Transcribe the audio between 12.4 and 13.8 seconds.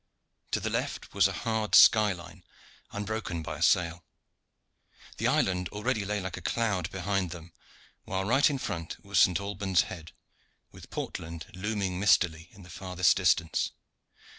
in the farthest distance.